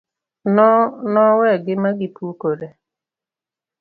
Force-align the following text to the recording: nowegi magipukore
nowegi 1.13 1.73
magipukore 1.81 2.67